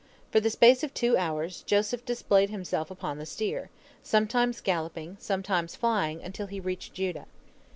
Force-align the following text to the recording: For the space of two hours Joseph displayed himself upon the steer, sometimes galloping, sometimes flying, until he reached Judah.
For 0.31 0.39
the 0.39 0.49
space 0.49 0.81
of 0.81 0.95
two 0.95 1.15
hours 1.15 1.61
Joseph 1.61 2.03
displayed 2.05 2.49
himself 2.49 2.89
upon 2.89 3.19
the 3.19 3.25
steer, 3.27 3.69
sometimes 4.01 4.59
galloping, 4.59 5.15
sometimes 5.19 5.75
flying, 5.75 6.23
until 6.23 6.47
he 6.47 6.59
reached 6.59 6.95
Judah. 6.95 7.27